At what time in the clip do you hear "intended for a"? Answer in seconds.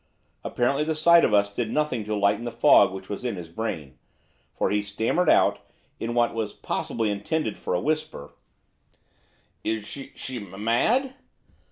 7.11-7.79